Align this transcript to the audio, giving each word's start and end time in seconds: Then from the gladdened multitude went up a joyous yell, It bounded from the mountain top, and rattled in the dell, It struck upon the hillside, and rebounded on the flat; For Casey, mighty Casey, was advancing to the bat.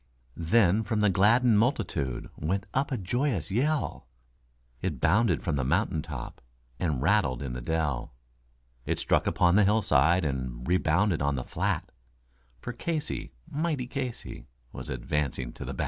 Then 0.37 0.81
from 0.81 1.01
the 1.01 1.11
gladdened 1.11 1.59
multitude 1.59 2.27
went 2.35 2.65
up 2.73 2.91
a 2.91 2.97
joyous 2.97 3.51
yell, 3.51 4.07
It 4.81 4.99
bounded 4.99 5.43
from 5.43 5.57
the 5.57 5.63
mountain 5.63 6.01
top, 6.01 6.41
and 6.79 7.03
rattled 7.03 7.43
in 7.43 7.53
the 7.53 7.61
dell, 7.61 8.15
It 8.83 8.97
struck 8.97 9.27
upon 9.27 9.57
the 9.57 9.63
hillside, 9.63 10.25
and 10.25 10.67
rebounded 10.67 11.21
on 11.21 11.35
the 11.35 11.43
flat; 11.43 11.91
For 12.61 12.73
Casey, 12.73 13.33
mighty 13.47 13.85
Casey, 13.85 14.47
was 14.71 14.89
advancing 14.89 15.53
to 15.53 15.65
the 15.65 15.71
bat. 15.71 15.79